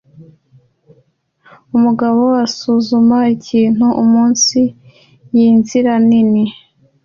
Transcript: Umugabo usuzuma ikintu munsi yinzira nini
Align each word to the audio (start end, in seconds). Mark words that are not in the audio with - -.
Umugabo 1.75 2.21
usuzuma 2.45 3.17
ikintu 3.35 3.85
munsi 4.11 4.59
yinzira 5.35 5.91
nini 6.07 6.43